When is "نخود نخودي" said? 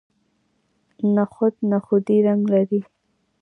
1.15-2.17